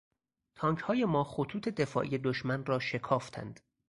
تانکهای 0.55 1.05
ما 1.05 1.23
خطوط 1.23 1.67
دفاعی 1.69 2.17
دشمن 2.17 2.65
را 2.65 2.79
شکافتند. 2.79 3.59